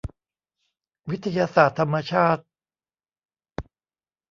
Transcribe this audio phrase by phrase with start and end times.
[1.09, 2.43] วิทยาศาสตร์ธรรมชาติ